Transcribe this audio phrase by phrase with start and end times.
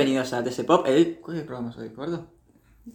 [0.00, 1.18] Bienvenidos a TC Pop, el...
[1.20, 1.90] ¿Cuál es el programa hoy?
[1.90, 2.26] ¿Cuarto?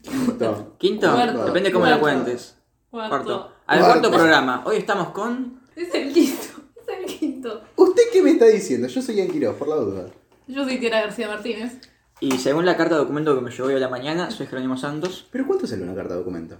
[0.01, 0.75] Quinto.
[0.79, 1.13] ¿Quinto?
[1.13, 1.45] Cuarto.
[1.45, 2.23] Depende cómo lo Cuarto.
[2.23, 2.55] cuentes.
[2.89, 3.09] Cuarto.
[3.09, 3.51] Cuarto.
[3.67, 3.99] Al Cuarto.
[4.01, 4.63] cuarto programa.
[4.65, 5.61] Hoy estamos con...
[5.75, 6.47] Es el quinto.
[6.75, 7.61] Es el quinto.
[7.75, 8.87] ¿Usted qué me está diciendo?
[8.87, 10.07] Yo soy Ian Quiroz, por la duda.
[10.47, 11.73] Yo soy Tiara García Martínez.
[12.21, 14.75] Y según la carta de documento que me llegó hoy a la mañana, soy Jerónimo
[14.75, 15.27] Santos.
[15.29, 16.57] ¿Pero cuánto sale una carta de documento?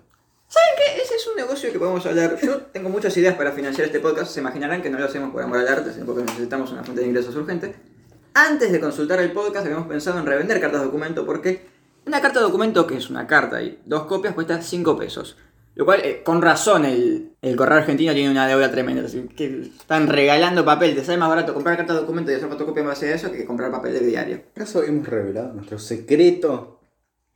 [0.48, 1.02] ¿Saben qué?
[1.02, 2.38] Ese es un negocio que podemos hablar.
[2.44, 4.32] Yo tengo muchas ideas para financiar este podcast.
[4.32, 7.02] Se imaginarán que no lo hacemos por amor al arte, sino porque necesitamos una fuente
[7.02, 7.95] de ingresos urgente.
[8.38, 11.68] Antes de consultar el podcast, habíamos pensado en revender cartas de documento porque
[12.06, 15.38] una carta de documento, que es una carta y dos copias, cuesta 5 pesos.
[15.74, 19.06] Lo cual, eh, con razón, el, el correo argentino tiene una deuda tremenda.
[19.06, 20.96] Así que están regalando papel.
[20.96, 23.32] Te sale más barato comprar carta de documento y hacer fotocopia en base a eso
[23.32, 24.42] que comprar papel de diario.
[24.54, 26.82] ¿Acaso hemos revelado nuestro secreto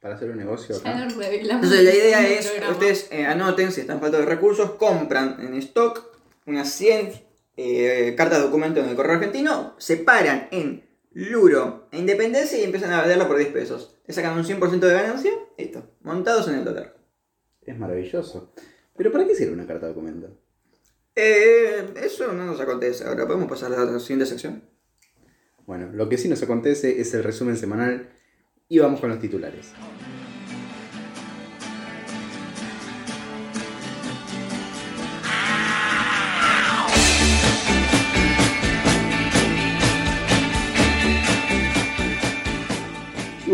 [0.02, 1.05] para hacer un negocio Ya acá?
[1.05, 1.63] lo revelamos.
[1.63, 6.03] Entonces la idea es, ustedes eh, anoten si están falta de recursos, compran en stock
[6.45, 7.14] unas 100
[7.55, 12.91] eh, cartas de documento en el correo argentino, separan en Luro e Independencia y empiezan
[12.91, 13.99] a venderlo por 10 pesos.
[14.05, 16.97] Le sacan un 100% de ganancia, listo, montados en el dólar.
[17.61, 18.53] Es maravilloso.
[18.95, 20.37] ¿Pero para qué sirve una carta de documento?
[21.15, 24.63] Eh, eso no nos acontece ahora, podemos pasar a la siguiente sección.
[25.65, 28.09] Bueno, lo que sí nos acontece es el resumen semanal
[28.67, 29.73] y vamos con los titulares.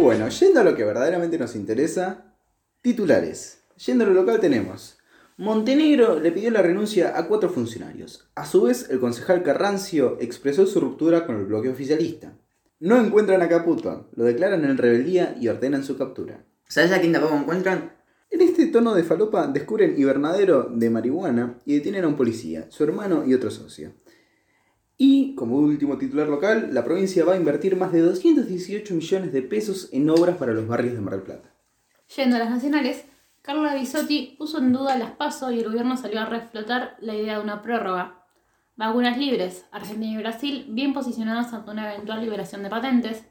[0.05, 2.35] Bueno, yendo a lo que verdaderamente nos interesa,
[2.83, 3.63] titulares.
[3.87, 4.99] Yendo a lo local tenemos.
[5.35, 8.29] Montenegro le pidió la renuncia a cuatro funcionarios.
[8.35, 12.37] A su vez, el concejal Carrancio expresó su ruptura con el bloque oficialista.
[12.79, 16.45] No encuentran a Caputo, lo declaran en rebeldía y ordenan su captura.
[16.69, 17.93] ¿Sabes a quién tampoco encuentran?
[18.29, 22.83] En este tono de falopa descubren hibernadero de marihuana y detienen a un policía, su
[22.83, 23.95] hermano y otro socio.
[24.97, 29.41] Y, como último titular local, la provincia va a invertir más de 218 millones de
[29.41, 31.53] pesos en obras para los barrios de Mar del Plata.
[32.15, 33.05] Yendo a las nacionales,
[33.41, 37.37] Carla Bisotti puso en duda las pasos y el gobierno salió a reflotar la idea
[37.37, 38.25] de una prórroga.
[38.77, 43.23] Vacunas libres, Argentina y Brasil bien posicionadas ante una eventual liberación de patentes.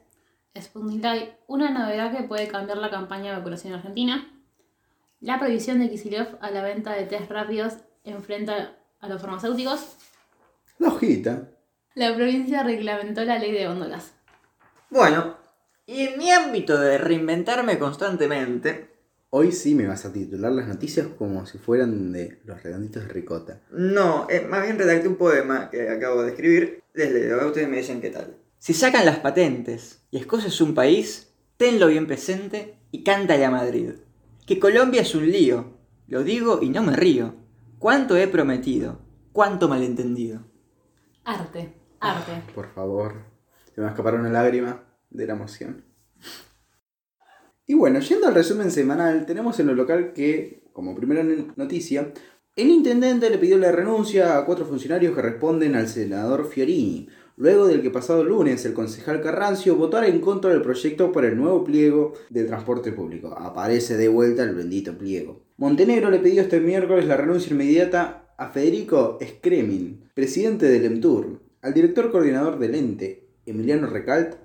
[0.57, 4.31] Sputnik una novedad que puede cambiar la campaña de vacunación argentina.
[5.19, 9.97] La prohibición de Kicillof a la venta de test rápidos enfrenta a los farmacéuticos.
[10.79, 11.49] La hojita.
[11.95, 14.13] La provincia reglamentó la ley de góndolas.
[14.89, 15.37] Bueno,
[15.85, 18.95] y en mi ámbito de reinventarme constantemente,
[19.37, 23.09] Hoy sí me vas a titular las noticias como si fueran de los redonditos de
[23.09, 23.61] ricota.
[23.69, 26.83] No, eh, más bien redacté un poema que acabo de escribir.
[26.93, 28.37] Les leo, ustedes me dicen qué tal.
[28.59, 33.51] Si sacan las patentes y Escocia es un país, tenlo bien presente y cántale a
[33.51, 33.95] Madrid.
[34.45, 35.73] Que Colombia es un lío,
[36.07, 37.35] lo digo y no me río.
[37.77, 39.01] ¿Cuánto he prometido?
[39.33, 40.45] ¿Cuánto malentendido?
[41.25, 41.73] Arte,
[42.53, 43.13] Por favor.
[43.73, 45.83] Se me va a escapar una lágrima de la emoción.
[47.67, 51.23] Y bueno, yendo al resumen semanal, tenemos en lo local que, como primera
[51.55, 52.13] noticia,
[52.55, 57.67] el intendente le pidió la renuncia a cuatro funcionarios que responden al senador Fiorini, luego
[57.67, 61.63] del que pasado lunes el concejal Carrancio votara en contra del proyecto para el nuevo
[61.63, 63.35] pliego del transporte público.
[63.37, 65.41] Aparece de vuelta el bendito pliego.
[65.57, 71.73] Montenegro le pidió este miércoles la renuncia inmediata a Federico Scremin, presidente del EMTUR, al
[71.73, 74.35] director coordinador del ente, Emiliano Recalt,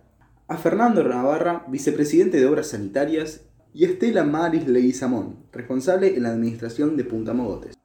[0.48, 3.42] a Fernando Navarra, vicepresidente de Obras Sanitarias,
[3.74, 7.76] y a Estela Maris Leguizamón, responsable en la administración de Punta Mogotes.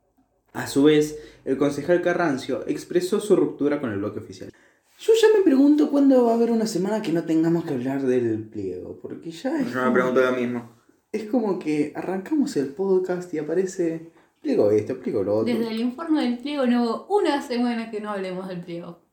[0.54, 4.54] A su vez, el concejal Carrancio expresó su ruptura con el bloque oficial.
[5.00, 8.04] Yo ya me pregunto cuándo va a haber una semana que no tengamos que hablar
[8.04, 10.70] del pliego, porque ya es, Yo me como, pregunto lo mismo.
[11.12, 15.54] es como que arrancamos el podcast y aparece pliego esto, pliego lo otro.
[15.54, 19.05] Desde el informe del pliego no hubo una semana que no hablemos del pliego.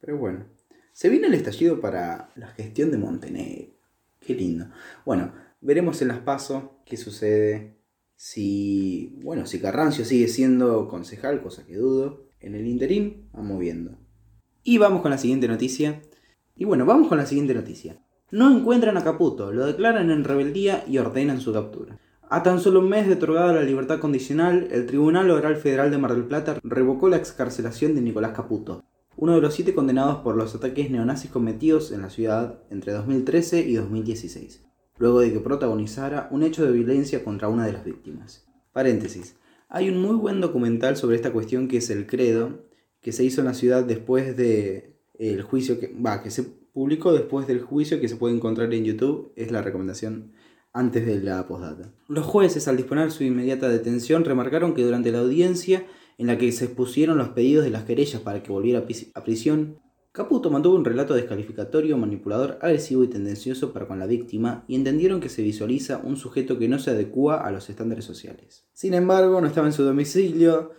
[0.00, 0.46] Pero bueno,
[0.92, 3.72] se viene el estallido para la gestión de Montenegro.
[4.20, 4.68] Qué lindo.
[5.04, 7.78] Bueno, veremos en las pasos qué sucede.
[8.16, 12.26] Si, bueno, si Carrancio sigue siendo concejal, cosa que dudo.
[12.40, 13.98] En el interín, vamos viendo.
[14.62, 16.02] Y vamos con la siguiente noticia.
[16.54, 18.00] Y bueno, vamos con la siguiente noticia.
[18.30, 21.98] No encuentran a Caputo, lo declaran en rebeldía y ordenan su captura.
[22.28, 25.96] A tan solo un mes de otorgada la libertad condicional, el Tribunal Oral Federal de
[25.96, 28.84] Mar del Plata revocó la excarcelación de Nicolás Caputo,
[29.20, 33.68] uno de los siete condenados por los ataques neonazis cometidos en la ciudad entre 2013
[33.68, 34.64] y 2016,
[34.96, 38.46] luego de que protagonizara un hecho de violencia contra una de las víctimas.
[38.72, 39.34] Paréntesis.
[39.68, 42.64] Hay un muy buen documental sobre esta cuestión que es El Credo,
[43.00, 47.12] que se hizo en la ciudad después de el juicio que va, que se publicó
[47.12, 50.30] después del juicio que se puede encontrar en YouTube, es la recomendación
[50.72, 51.92] antes de la postdata.
[52.06, 55.84] Los jueces, al disponer su inmediata detención, remarcaron que durante la audiencia
[56.18, 58.84] en la que se expusieron los pedidos de las querellas para que volviera
[59.14, 59.78] a prisión,
[60.10, 65.20] Caputo mantuvo un relato descalificatorio, manipulador, agresivo y tendencioso para con la víctima y entendieron
[65.20, 68.64] que se visualiza un sujeto que no se adecua a los estándares sociales.
[68.72, 70.72] Sin embargo, no estaba en su domicilio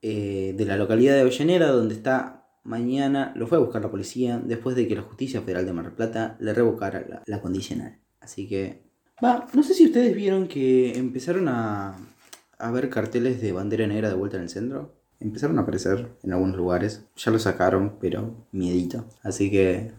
[0.00, 4.42] eh, de la localidad de Avellaneda, donde está mañana, lo fue a buscar la policía
[4.44, 8.00] después de que la Justicia Federal de Mar del Plata le revocara la, la condicional.
[8.20, 8.82] Así que...
[9.24, 11.96] Va, no sé si ustedes vieron que empezaron a,
[12.62, 16.32] a ver carteles de bandera negra de vuelta en el centro empezaron a aparecer en
[16.32, 17.04] algunos lugares.
[17.16, 19.04] Ya lo sacaron, pero miedito.
[19.22, 19.92] Así que.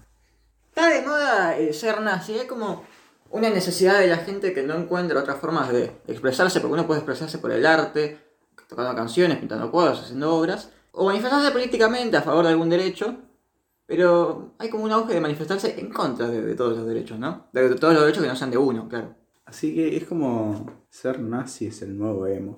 [0.70, 2.84] Está de moda eh, ser nazi, es como
[3.30, 7.00] una necesidad de la gente que no encuentra otras formas de expresarse, porque uno puede
[7.00, 8.18] expresarse por el arte,
[8.68, 13.18] tocando canciones, pintando cuadros, haciendo obras, o manifestarse políticamente a favor de algún derecho,
[13.86, 17.48] pero hay como un auge de manifestarse en contra de, todos los derechos, ¿no?
[17.52, 19.16] De todos los derechos que no sean de uno, claro.
[19.46, 22.58] Así que es como ser nazi es el nuevo emo.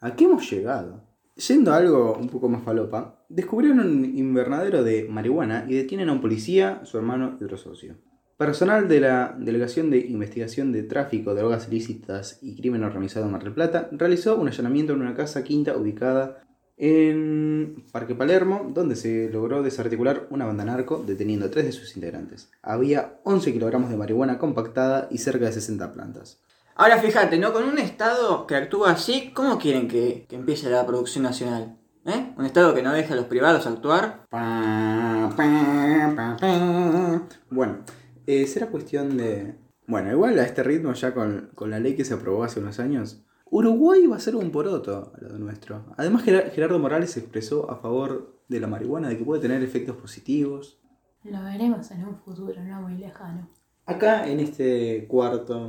[0.00, 1.02] ¿A qué hemos llegado?
[1.36, 6.20] Yendo algo un poco más falopa, descubrieron un invernadero de marihuana y detienen a un
[6.20, 7.96] policía, su hermano y otro socio.
[8.36, 13.44] Personal de la Delegación de Investigación de Tráfico, Drogas Ilícitas y Crimen Organizado en Mar
[13.44, 16.42] del Plata realizó un allanamiento en una casa quinta ubicada
[16.84, 21.94] en Parque Palermo, donde se logró desarticular una banda narco deteniendo a tres de sus
[21.94, 22.50] integrantes.
[22.60, 26.40] Había 11 kilogramos de marihuana compactada y cerca de 60 plantas.
[26.74, 27.52] Ahora fíjate, ¿no?
[27.52, 31.78] Con un Estado que actúa así, ¿cómo quieren que, que empiece la producción nacional?
[32.04, 32.32] ¿Eh?
[32.36, 34.26] Un Estado que no deja a los privados actuar.
[37.48, 37.78] Bueno,
[38.26, 39.54] eh, será cuestión de...
[39.86, 42.80] Bueno, igual a este ritmo ya con, con la ley que se aprobó hace unos
[42.80, 43.22] años,
[43.56, 45.84] Uruguay va a ser un poroto a lo nuestro.
[45.98, 49.62] Además, Gerar- Gerardo Morales se expresó a favor de la marihuana, de que puede tener
[49.62, 50.78] efectos positivos.
[51.22, 53.50] Lo veremos en un futuro no muy lejano.
[53.84, 55.66] Acá en este cuarto,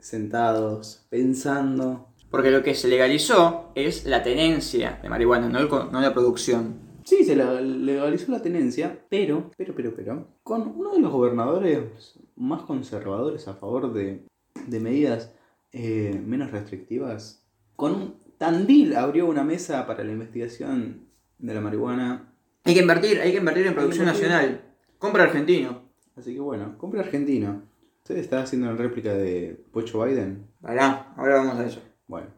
[0.00, 2.08] sentados, pensando.
[2.28, 6.80] Porque lo que se legalizó es la tenencia de marihuana, no, el no la producción.
[7.04, 12.18] Sí, se la- legalizó la tenencia, pero, pero, pero, pero, con uno de los gobernadores
[12.34, 14.26] más conservadores a favor de,
[14.66, 15.32] de medidas
[15.78, 17.44] eh, menos restrictivas.
[17.76, 21.06] Con un Tandil abrió una mesa para la investigación
[21.38, 22.32] de la marihuana.
[22.64, 24.28] Hay que invertir, hay que invertir en producción invertir.
[24.30, 24.60] nacional.
[24.98, 25.82] Compra argentino.
[26.16, 27.62] Así que bueno, compra argentino.
[27.98, 30.46] ¿Usted está haciendo la réplica de Pocho Biden?
[30.62, 31.82] Pará, ahora vamos a eso.
[32.06, 32.28] Bueno,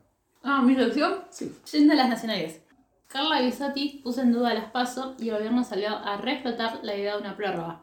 [0.43, 1.15] Ah, mi sección.
[1.31, 1.53] sí.
[1.73, 2.61] Yendo a las nacionales.
[3.07, 7.15] Carla Bisotti puso en duda las PASO y el gobierno salió a reflotar la idea
[7.17, 7.83] de una prórroga.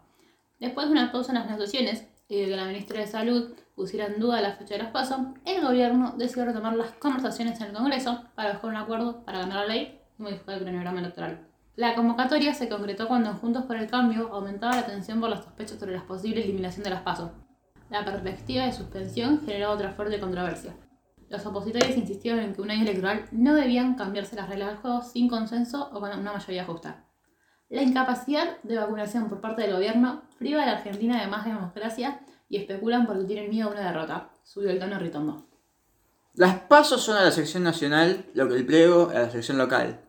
[0.60, 4.08] Después de una pausa en las negociaciones y de que la ministra de Salud pusiera
[4.08, 7.74] en duda la fecha de las PASO, el gobierno decidió retomar las conversaciones en el
[7.74, 11.48] Congreso para buscar un acuerdo para cambiar la ley y modificar el cronograma electoral.
[11.76, 15.78] La convocatoria se concretó cuando Juntos por el Cambio aumentaba la tensión por las sospechas
[15.78, 17.34] sobre la posible eliminación de las PASO.
[17.90, 20.74] La perspectiva de suspensión generó otra fuerte controversia.
[21.28, 25.02] Los opositores insistieron en que un año electoral no debían cambiarse las reglas del juego
[25.02, 27.04] sin consenso o con una mayoría justa.
[27.68, 32.22] La incapacidad de vacunación por parte del gobierno priva a la Argentina de más democracia
[32.50, 34.32] y especulan porque tienen miedo a una derrota.
[34.44, 35.46] Subió el tono Ritondo.
[36.36, 40.02] Las pasos son a la sección nacional, lo que el pliego a la sección local.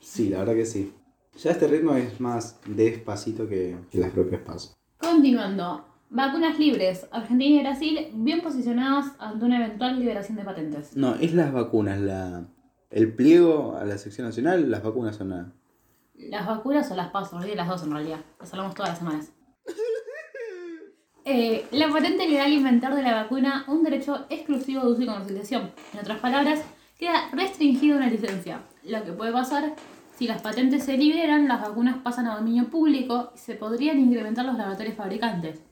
[0.00, 0.94] Sí, la verdad que sí.
[1.36, 4.76] Ya este ritmo es más despacito que, que las propias pasos.
[4.98, 5.84] Continuando.
[6.10, 7.08] Vacunas libres.
[7.10, 10.96] Argentina y Brasil bien posicionados ante una eventual liberación de patentes.
[10.96, 12.00] No, es las vacunas.
[12.00, 12.46] La,
[12.90, 15.52] el pliego a la sección nacional, las vacunas son nada.
[16.14, 18.20] Las vacunas o las paso, olvidé las dos en realidad.
[18.38, 19.32] Las hablamos todas las semanas.
[21.24, 25.02] Eh, la patente le da al inventor de la vacuna un derecho exclusivo de uso
[25.02, 25.70] y comercialización.
[25.94, 26.62] En otras palabras,
[26.98, 28.60] queda restringida una licencia.
[28.84, 29.74] Lo que puede pasar,
[30.16, 34.44] si las patentes se liberan, las vacunas pasan a dominio público y se podrían incrementar
[34.44, 35.62] los laboratorios fabricantes.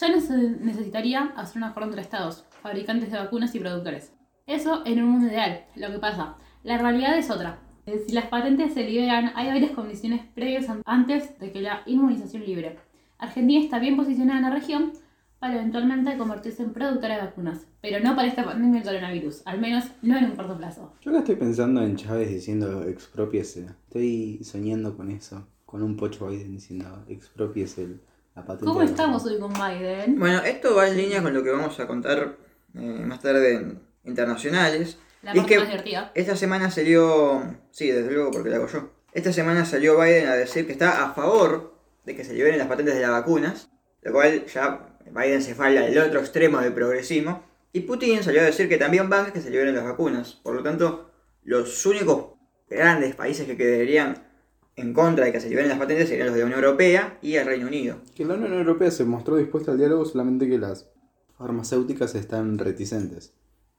[0.00, 4.12] Ya no se necesitaría hacer un acuerdo entre estados, fabricantes de vacunas y productores.
[4.46, 5.66] Eso en un mundo ideal.
[5.76, 7.58] Lo que pasa, la realidad es otra.
[7.86, 11.82] Eh, Si las patentes se liberan, hay varias condiciones previas an- antes de que la
[11.86, 12.78] inmunización libre.
[13.24, 14.92] Argentina está bien posicionada en la región
[15.38, 19.60] para eventualmente convertirse en productora de vacunas, pero no para esta pandemia del coronavirus, al
[19.60, 20.94] menos no en un corto plazo.
[21.02, 23.66] Yo acá estoy pensando en Chávez diciendo expropiese.
[23.88, 25.46] Estoy soñando con eso.
[25.66, 27.96] Con un Pocho Biden diciendo expropiese
[28.34, 28.64] la patente.
[28.64, 30.18] ¿Cómo estamos hoy con Biden?
[30.18, 32.36] Bueno, esto va en línea con lo que vamos a contar
[32.74, 34.98] eh, más tarde en internacionales.
[35.22, 36.12] La Y es que más divertida.
[36.14, 38.90] esta semana salió, sí, desde luego porque la hago yo.
[39.12, 41.73] Esta semana salió Biden a decir que está a favor
[42.04, 43.70] de que se liberen las patentes de las vacunas,
[44.02, 47.44] lo cual ya Biden se falla al otro extremo del progresismo.
[47.72, 50.34] Y Putin salió a decir que también banca que se liberen las vacunas.
[50.42, 51.10] Por lo tanto,
[51.42, 52.34] los únicos
[52.68, 54.28] grandes países que quedarían
[54.76, 57.36] en contra de que se liberen las patentes serían los de la Unión Europea y
[57.36, 57.98] el Reino Unido.
[58.14, 60.90] Que la Unión Europea se mostró dispuesta al diálogo, solamente que las
[61.36, 63.34] farmacéuticas están reticentes.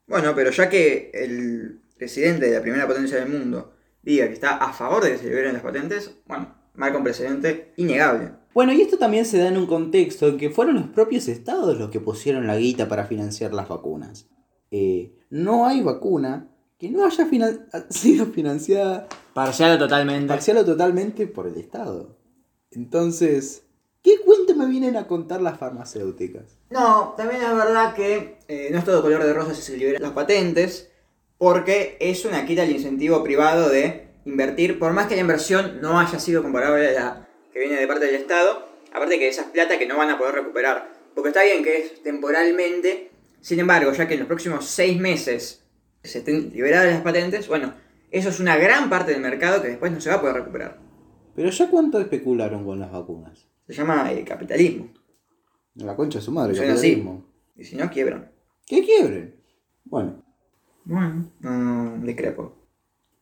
[0.06, 4.56] Bueno, pero ya que el presidente de la primera potencia del mundo diga que está
[4.56, 8.32] a favor de que se liberen las patentes, bueno, marca un precedente innegable.
[8.54, 11.78] Bueno, y esto también se da en un contexto en que fueron los propios estados
[11.78, 14.26] los que pusieron la guita para financiar las vacunas.
[14.70, 20.28] Eh, no hay vacuna que no haya finan- sido financiada Parcial o totalmente.
[20.28, 22.16] parcial o totalmente por el Estado.
[22.70, 23.64] Entonces,
[24.02, 26.56] ¿qué cuento me vienen a contar las farmacéuticas?
[26.70, 30.02] No, también es verdad que eh, no es todo color de rosa si se liberan
[30.02, 30.90] las patentes,
[31.38, 35.98] porque es una quita el incentivo privado de invertir, por más que la inversión no
[35.98, 39.48] haya sido comparable a la que viene de parte del Estado, aparte que esa es
[39.48, 43.92] plata que no van a poder recuperar, porque está bien que es temporalmente, sin embargo,
[43.92, 45.64] ya que en los próximos seis meses
[46.02, 47.72] se estén liberadas las patentes, bueno,
[48.10, 50.78] eso es una gran parte del mercado que después no se va a poder recuperar.
[51.34, 53.46] Pero ya cuánto especularon con las vacunas.
[53.66, 54.88] Se llama eh, capitalismo,
[55.74, 56.60] La concha de su madre, así.
[56.60, 57.24] capitalismo.
[57.56, 58.30] y si no, quiebran.
[58.66, 59.36] ¿Qué quiebren?
[59.84, 60.22] Bueno,
[60.84, 62.65] Bueno, no discrepo.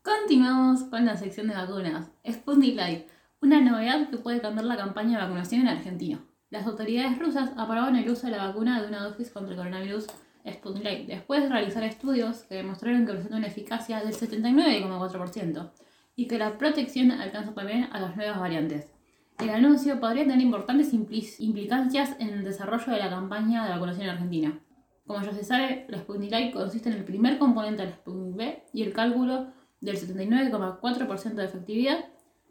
[0.04, 2.10] Continuamos con la sección de vacunas.
[2.30, 3.06] Sputnik Light,
[3.40, 6.22] una novedad que puede cambiar la campaña de vacunación en Argentina.
[6.50, 10.04] Las autoridades rusas aprobaron el uso de la vacuna de una dosis contra el coronavirus
[10.46, 15.70] Sputnik Light, después de realizar estudios que demostraron que presenta una eficacia del 79,4%
[16.16, 18.92] y que la protección alcanza también a las nuevas variantes.
[19.38, 24.04] El anuncio podría tener importantes impli- implicancias en el desarrollo de la campaña de vacunación
[24.04, 24.60] en Argentina.
[25.06, 28.64] Como ya se sabe, la Sputnik Light consiste en el primer componente del Sputnik V
[28.74, 32.04] y el cálculo del 79,4% de efectividad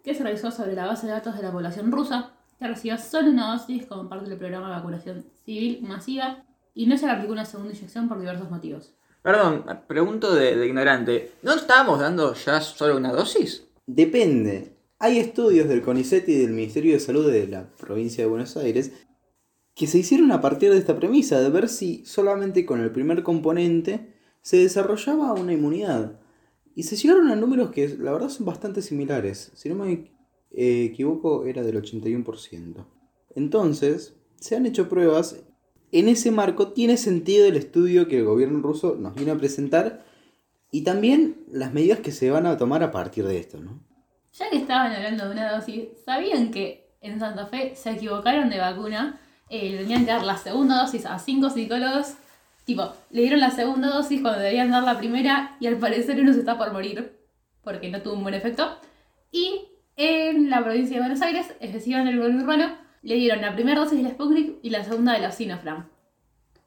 [0.04, 3.30] que se realizó sobre la base de datos de la población rusa que recibió solo
[3.30, 7.34] una dosis como parte del programa de vacunación civil masiva y no se le aplicó
[7.34, 8.94] una segunda inyección por diversos motivos.
[9.22, 11.32] Perdón, pregunto de, de ignorante.
[11.44, 13.68] ¿No estábamos dando ya solo una dosis?
[13.86, 14.78] depende.
[15.00, 18.92] Hay estudios del CONICET y del Ministerio de Salud de la provincia de Buenos Aires
[19.75, 23.24] que se hicieron a partir de esta premisa, de ver si solamente con el primer
[23.24, 26.20] componente se desarrollaba una inmunidad.
[26.75, 29.51] Y se llegaron a números que la verdad son bastante similares.
[29.53, 30.12] Si no me
[30.51, 32.86] eh, equivoco, era del 81%.
[33.36, 35.44] Entonces, se han hecho pruebas.
[35.92, 40.03] En ese marco tiene sentido el estudio que el gobierno ruso nos vino a presentar
[40.72, 43.80] y también las medidas que se van a tomar a partir de esto, ¿no?
[44.34, 48.58] Ya que estaban hablando de una dosis, ¿sabían que en Santa Fe se equivocaron de
[48.58, 49.20] vacuna?
[49.50, 52.15] Eh, le tenían que dar la segunda dosis a cinco psicólogos.
[52.65, 56.34] Tipo, le dieron la segunda dosis cuando debían dar la primera y al parecer uno
[56.34, 57.20] se está por morir
[57.63, 58.77] porque no tuvo un buen efecto.
[59.32, 63.53] Y en la provincia de Buenos Aires, es decir, en el urbano, le dieron la
[63.53, 65.89] primera dosis de la Sputnik y la segunda de la Sinopharm.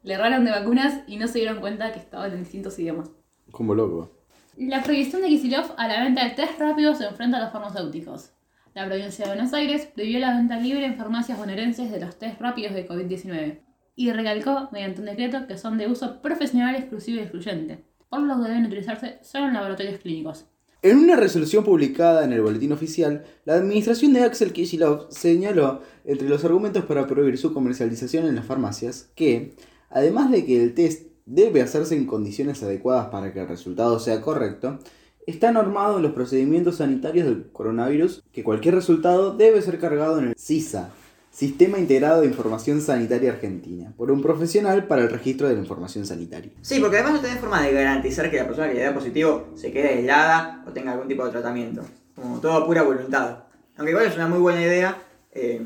[0.03, 3.09] Le erraron de vacunas y no se dieron cuenta que estaban en distintos idiomas.
[3.51, 4.11] Como loco.
[4.57, 8.31] La prohibición de Kicillof a la venta de test rápidos se enfrenta a los farmacéuticos.
[8.73, 12.39] La provincia de Buenos Aires prohibió la venta libre en farmacias bonaerenses de los test
[12.39, 13.66] rápidos de COVID-19
[13.97, 18.37] y recalcó, mediante un decreto, que son de uso profesional exclusivo y excluyente, por lo
[18.37, 20.45] que deben utilizarse solo en laboratorios clínicos.
[20.83, 26.29] En una resolución publicada en el boletín oficial, la administración de Axel Kicillof señaló entre
[26.29, 29.55] los argumentos para prohibir su comercialización en las farmacias que,
[29.89, 34.21] además de que el test debe hacerse en condiciones adecuadas para que el resultado sea
[34.21, 34.77] correcto,
[35.25, 40.27] está normado en los procedimientos sanitarios del coronavirus que cualquier resultado debe ser cargado en
[40.27, 40.91] el CISA,
[41.37, 46.03] Sistema Integrado de Información Sanitaria Argentina, por un profesional para el registro de la información
[46.03, 46.51] sanitaria.
[46.61, 49.51] Sí, porque además no tenés forma de garantizar que la persona que le da positivo
[49.53, 51.83] se quede aislada o tenga algún tipo de tratamiento.
[52.15, 53.43] Como todo a pura voluntad.
[53.77, 54.97] Aunque igual es una muy buena idea,
[55.31, 55.61] eh,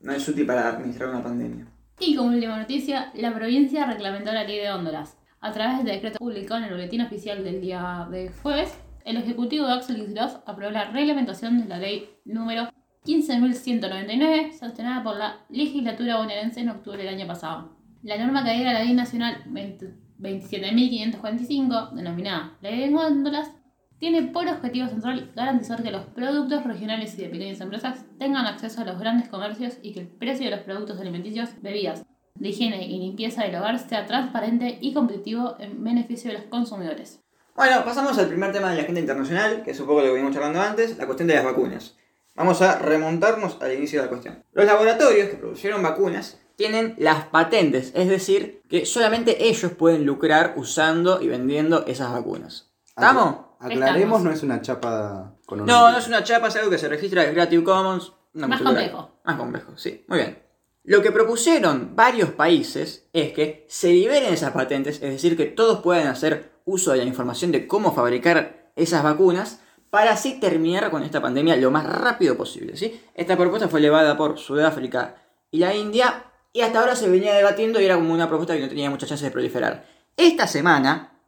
[0.00, 1.68] no es útil para administrar una pandemia.
[2.00, 5.16] Y como última noticia, la provincia reglamentó la ley de góndolas.
[5.40, 8.74] A través del decreto publicado en el boletín oficial del día de jueves,
[9.04, 12.70] el ejecutivo de Axel Kicillof aprobó la reglamentación de la ley número
[13.04, 17.76] 15.199, sancionada por la legislatura bonaerense en octubre del año pasado.
[18.02, 23.50] La norma que adhiere a la ley nacional 20 27.545, denominada Ley de Góndolas,
[23.98, 28.80] tiene por objetivo central garantizar que los productos regionales y de pequeñas empresas tengan acceso
[28.80, 32.04] a los grandes comercios y que el precio de los productos alimenticios, bebidas,
[32.34, 37.20] de higiene y limpieza del hogar sea transparente y competitivo en beneficio de los consumidores.
[37.54, 40.12] Bueno, pasamos al primer tema de la agenda internacional, que es un poco lo que
[40.12, 41.96] venimos charlando antes, la cuestión de las vacunas.
[42.34, 44.42] Vamos a remontarnos al inicio de la cuestión.
[44.52, 50.54] Los laboratorios que produjeron vacunas tienen las patentes, es decir, que solamente ellos pueden lucrar
[50.56, 52.70] usando y vendiendo esas vacunas.
[52.88, 53.36] ¿Estamos?
[53.60, 54.22] Aclaremos, Estamos.
[54.22, 56.88] no es una chapa con un No, no es una chapa, es algo que se
[56.88, 58.12] registra en Creative Commons.
[58.34, 59.10] una Más cultura- complejo.
[59.24, 60.04] Más complejo, sí.
[60.08, 60.38] Muy bien.
[60.84, 65.80] Lo que propusieron varios países es que se liberen esas patentes, es decir, que todos
[65.80, 69.60] puedan hacer uso de la información de cómo fabricar esas vacunas
[69.92, 72.78] para así terminar con esta pandemia lo más rápido posible.
[72.78, 72.98] ¿sí?
[73.14, 75.16] Esta propuesta fue elevada por Sudáfrica
[75.50, 78.62] y la India y hasta ahora se venía debatiendo y era como una propuesta que
[78.62, 79.84] no tenía muchas chances de proliferar.
[80.16, 81.18] Esta semana,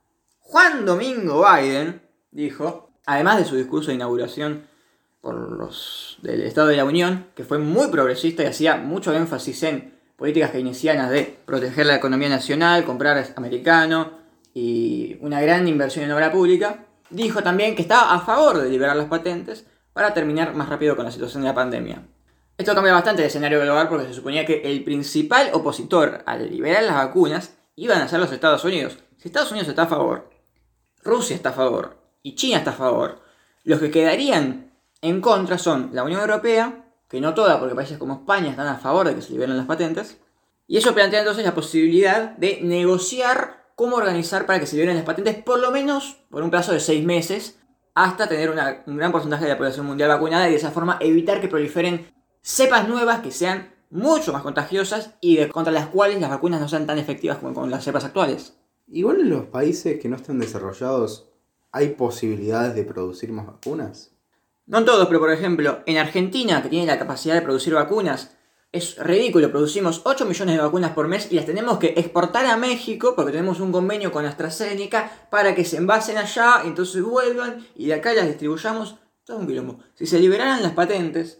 [0.40, 4.66] Juan Domingo Biden dijo, además de su discurso de inauguración
[5.20, 9.62] por los del Estado de la Unión, que fue muy progresista y hacía mucho énfasis
[9.64, 14.12] en políticas keynesianas de proteger la economía nacional, comprar americano
[14.54, 18.96] y una gran inversión en obra pública, dijo también que estaba a favor de liberar
[18.96, 22.02] las patentes para terminar más rápido con la situación de la pandemia.
[22.56, 26.84] Esto cambia bastante el escenario global porque se suponía que el principal opositor al liberar
[26.84, 28.98] las vacunas iban a ser los Estados Unidos.
[29.18, 30.30] Si Estados Unidos está a favor,
[31.02, 33.20] Rusia está a favor y China está a favor,
[33.64, 38.14] los que quedarían en contra son la Unión Europea, que no toda, porque países como
[38.14, 40.18] España están a favor de que se liberen las patentes,
[40.66, 45.04] y eso plantea entonces la posibilidad de negociar cómo organizar para que se liberen las
[45.04, 47.58] patentes, por lo menos por un plazo de seis meses,
[47.94, 48.50] hasta tener
[48.86, 52.12] un gran porcentaje de la población mundial vacunada y de esa forma evitar que proliferen
[52.42, 56.68] cepas nuevas que sean mucho más contagiosas y de, contra las cuales las vacunas no
[56.68, 58.56] sean tan efectivas como con las cepas actuales.
[58.88, 61.28] Igual en los países que no están desarrollados,
[61.70, 64.10] ¿hay posibilidades de producir más vacunas?
[64.66, 68.36] No en todos, pero por ejemplo, en Argentina, que tiene la capacidad de producir vacunas,
[68.74, 72.56] es ridículo, producimos 8 millones de vacunas por mes y las tenemos que exportar a
[72.56, 77.64] México porque tenemos un convenio con AstraZeneca para que se envasen allá y entonces vuelvan
[77.76, 78.96] y de acá las distribuyamos.
[79.24, 79.78] Todo un quilombo.
[79.94, 81.38] Si se liberaran las patentes,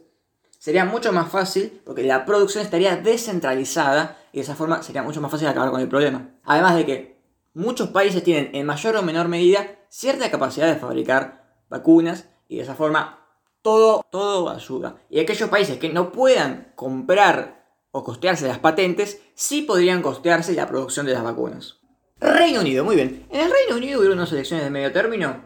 [0.61, 5.21] sería mucho más fácil porque la producción estaría descentralizada y de esa forma sería mucho
[5.21, 6.37] más fácil acabar con el problema.
[6.45, 7.21] Además de que
[7.53, 12.63] muchos países tienen en mayor o menor medida cierta capacidad de fabricar vacunas y de
[12.63, 13.24] esa forma
[13.65, 14.97] todo, todo ayuda.
[15.09, 20.69] Y aquellos países que no puedan comprar o costearse las patentes, sí podrían costearse la
[20.69, 21.79] producción de las vacunas.
[22.21, 23.27] Reino Unido, muy bien.
[23.31, 25.43] En el Reino Unido hubo unas elecciones de medio término.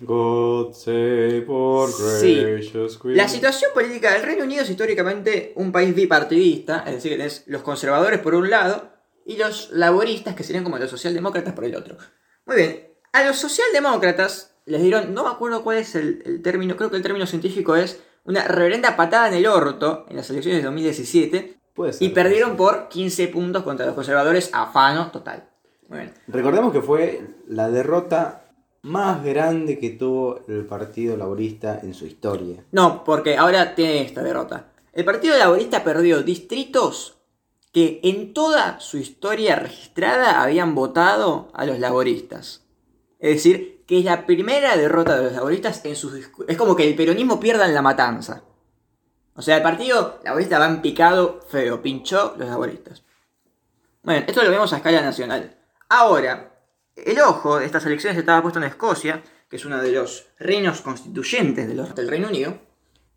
[0.00, 2.36] God save our Sí.
[2.44, 3.00] gracious.
[3.04, 7.44] La situación política del Reino Unido es históricamente un país bipartidista, es decir, que tenés
[7.46, 8.90] los conservadores por un lado
[9.24, 11.96] y los laboristas, que serían como los socialdemócratas, por el otro.
[12.46, 16.76] Muy bien, a los socialdemócratas les dieron, no me acuerdo cuál es el, el término,
[16.76, 20.60] creo que el término científico es una reverenda patada en el orto en las elecciones
[20.60, 22.06] de 2017 Puede ser.
[22.06, 25.48] y perdieron por 15 puntos contra los conservadores, afano total.
[25.88, 26.12] Bien.
[26.26, 28.44] Recordemos que fue la derrota
[28.82, 32.64] más grande que tuvo el Partido Laborista en su historia.
[32.72, 34.66] No, porque ahora tiene esta derrota.
[34.92, 37.18] El Partido Laborista perdió distritos
[37.72, 42.66] que en toda su historia registrada habían votado a los laboristas.
[43.18, 46.86] Es decir, que es la primera derrota de los laboristas en sus Es como que
[46.86, 48.44] el peronismo pierda en la matanza.
[49.34, 53.02] O sea, el Partido Laborista va en picado feo, pinchó los laboristas.
[54.02, 55.56] Bueno, esto lo vemos a escala nacional.
[55.88, 56.60] Ahora,
[56.96, 60.82] el ojo de estas elecciones estaba puesto en Escocia, que es uno de los reinos
[60.82, 62.58] constituyentes del Reino Unido,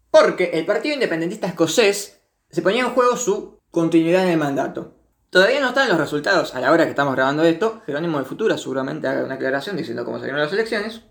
[0.10, 5.01] porque el Partido Independentista Escocés se ponía en juego su continuidad en el mandato.
[5.32, 7.82] Todavía no están los resultados a la hora que estamos grabando esto.
[7.86, 11.04] Jerónimo de Futura seguramente haga una aclaración diciendo cómo salieron las elecciones.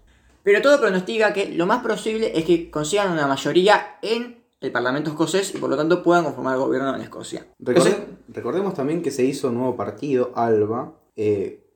[0.42, 5.08] Pero todo pronostica que lo más posible es que consigan una mayoría en el Parlamento
[5.08, 7.46] escocés y por lo tanto puedan conformar el gobierno en Escocia.
[7.58, 7.96] Recorde- Entonces,
[8.28, 11.66] recordemos también que se hizo un nuevo partido, ALBA, eh,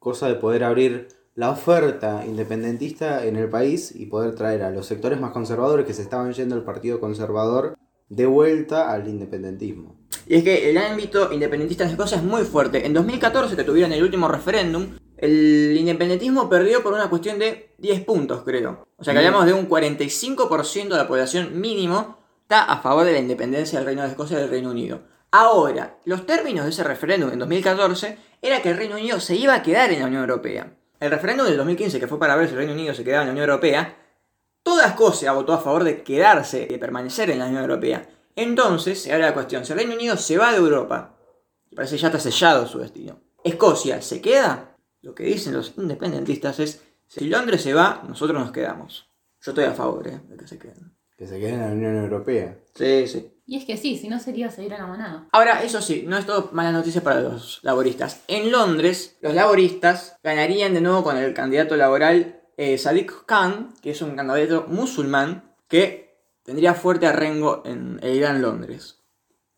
[0.00, 4.86] cosa de poder abrir la oferta independentista en el país y poder traer a los
[4.86, 7.76] sectores más conservadores que se estaban yendo al Partido Conservador
[8.14, 9.96] de vuelta al independentismo.
[10.26, 12.84] Y es que el ámbito independentista en Escocia es muy fuerte.
[12.86, 18.04] En 2014, que tuvieron el último referéndum, el independentismo perdió por una cuestión de 10
[18.04, 18.86] puntos, creo.
[18.96, 19.24] O sea que Mm.
[19.24, 23.86] hablamos de un 45% de la población mínimo está a favor de la independencia del
[23.86, 25.00] Reino de Escocia y del Reino Unido.
[25.30, 29.54] Ahora, los términos de ese referéndum en 2014 era que el Reino Unido se iba
[29.54, 30.74] a quedar en la Unión Europea.
[31.00, 33.28] El referéndum del 2015, que fue para ver si el Reino Unido se quedaba en
[33.28, 33.96] la Unión Europea,
[34.62, 38.08] toda Escocia votó a favor de quedarse, de permanecer en la Unión Europea.
[38.36, 41.18] Entonces, se abre la cuestión, si el Reino Unido se va de Europa,
[41.70, 44.76] y parece que ya está sellado su destino, ¿Escocia se queda?
[45.00, 49.10] Lo que dicen los independentistas es, si Londres se va, nosotros nos quedamos.
[49.40, 50.20] Yo estoy a favor, ¿eh?
[50.28, 50.96] De que se queden.
[51.16, 52.58] Que se queden en la Unión Europea.
[52.74, 53.28] Sí, sí.
[53.44, 55.28] Y es que sí, si no sería seguir a la manada.
[55.32, 58.22] Ahora, eso sí, no es todo mala noticia para los laboristas.
[58.28, 63.90] En Londres, los laboristas ganarían de nuevo con el candidato laboral eh, Sadiq Khan, que
[63.90, 69.00] es un candidato musulmán que tendría fuerte arrengo en el Gran Londres.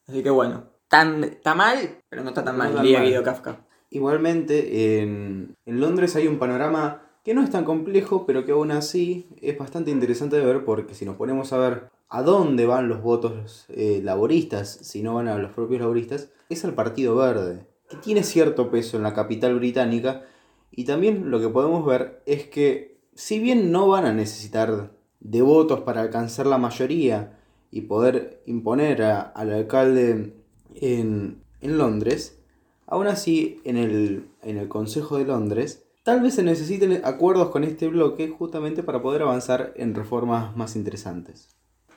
[0.06, 3.02] Así que bueno, tan, está mal, pero no está tan No mal, diría.
[3.02, 3.66] Guido Kafka.
[3.90, 8.70] Igualmente, en, en Londres hay un panorama que no es tan complejo, pero que aún
[8.70, 12.88] así es bastante interesante de ver porque si nos ponemos a ver a dónde van
[12.88, 17.66] los votos eh, laboristas, si no van a los propios laboristas, es al Partido Verde,
[17.88, 20.22] que tiene cierto peso en la capital británica
[20.70, 25.42] y también lo que podemos ver es que si bien no van a necesitar de
[25.42, 27.38] votos para alcanzar la mayoría
[27.70, 30.34] y poder imponer a- al alcalde
[30.74, 32.38] en, en Londres,
[32.86, 37.64] Aún así, en el, en el Consejo de Londres Tal vez se necesiten acuerdos con
[37.64, 41.48] este bloque justamente para poder avanzar en reformas más interesantes.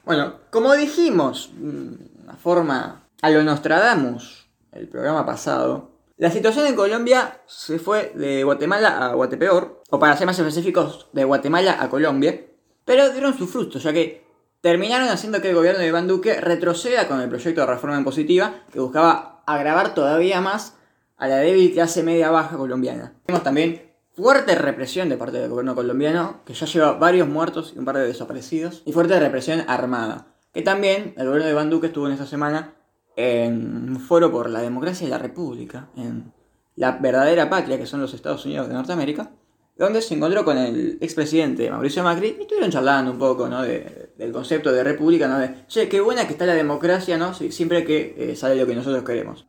[0.05, 6.75] Bueno, como dijimos, mm, una forma a lo Nostradamus, el programa pasado, la situación en
[6.75, 11.89] Colombia se fue de Guatemala a Guatepeor, o para ser más específicos, de Guatemala a
[11.89, 12.43] Colombia,
[12.85, 14.25] pero dieron sus frutos, ya que
[14.61, 18.63] terminaron haciendo que el gobierno de Iván Duque retroceda con el proyecto de reforma impositiva
[18.71, 20.73] que buscaba agravar todavía más
[21.17, 23.13] a la débil clase media baja colombiana.
[23.27, 27.79] Tenemos también fuerte represión de parte del gobierno colombiano, que ya lleva varios muertos y
[27.79, 31.87] un par de desaparecidos, y fuerte represión armada, que también el gobierno de Iván Duque
[31.87, 32.73] estuvo en esta semana
[33.17, 36.31] en un foro por la democracia y la república, en
[36.75, 39.31] la verdadera patria que son los Estados Unidos de Norteamérica,
[39.75, 43.61] donde se encontró con el expresidente Mauricio Macri y estuvieron charlando un poco ¿no?
[43.63, 45.37] de- del concepto de república, ¿no?
[45.39, 47.33] de, che, qué buena que está la democracia, ¿no?
[47.33, 49.45] Siempre que eh, sale lo que nosotros queremos.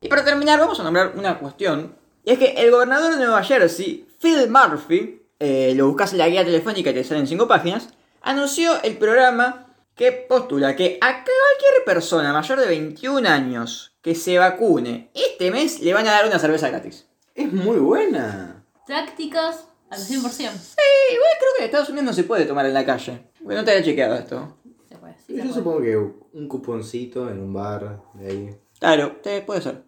[0.00, 1.94] Y para terminar, vamos a nombrar una cuestión.
[2.24, 6.28] Y es que el gobernador de Nueva Jersey, Phil Murphy, eh, lo buscas en la
[6.28, 7.90] guía telefónica y te salen cinco páginas,
[8.22, 14.38] anunció el programa que postula que a cualquier persona mayor de 21 años que se
[14.38, 17.06] vacune este mes le van a dar una cerveza gratis.
[17.34, 18.64] Es muy buena.
[18.86, 20.02] Tácticas al 100%.
[20.30, 23.30] Sí, igual creo que en Estados Unidos no se puede tomar en la calle.
[23.42, 24.56] Porque no te había chequeado esto.
[24.88, 25.54] Se puede, sí, se Yo puede.
[25.54, 28.56] supongo que un cuponcito en un bar de ahí.
[28.78, 29.82] Claro, te puede ser.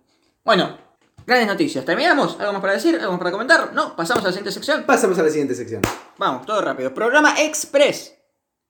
[0.44, 0.76] Bueno,
[1.26, 1.84] grandes noticias.
[1.84, 2.36] ¿Terminamos?
[2.38, 2.96] ¿Algo más para decir?
[2.96, 3.72] ¿Algo más para comentar?
[3.72, 4.84] No, pasamos a la siguiente sección.
[4.84, 5.82] Pasamos a la siguiente sección.
[6.18, 6.92] Vamos, todo rápido.
[6.92, 8.14] Programa Express.